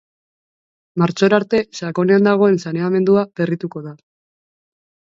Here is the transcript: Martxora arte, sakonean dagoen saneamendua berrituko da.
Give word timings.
Martxora 1.01 1.37
arte, 1.41 1.61
sakonean 1.81 2.27
dagoen 2.31 2.59
saneamendua 2.67 3.29
berrituko 3.43 3.89
da. 3.91 3.97